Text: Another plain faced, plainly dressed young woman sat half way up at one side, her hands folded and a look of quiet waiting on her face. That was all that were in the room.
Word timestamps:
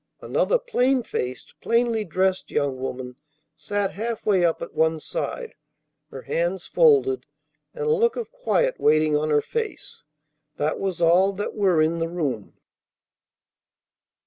Another 0.19 0.57
plain 0.57 1.03
faced, 1.03 1.53
plainly 1.61 2.03
dressed 2.03 2.49
young 2.49 2.79
woman 2.79 3.17
sat 3.55 3.91
half 3.91 4.25
way 4.25 4.43
up 4.43 4.59
at 4.59 4.73
one 4.73 4.99
side, 4.99 5.53
her 6.09 6.23
hands 6.23 6.65
folded 6.65 7.27
and 7.75 7.83
a 7.85 7.91
look 7.95 8.15
of 8.15 8.31
quiet 8.31 8.79
waiting 8.79 9.15
on 9.15 9.29
her 9.29 9.43
face. 9.43 10.03
That 10.57 10.79
was 10.79 11.01
all 11.03 11.33
that 11.33 11.53
were 11.53 11.83
in 11.83 11.99
the 11.99 12.09
room. 12.09 12.55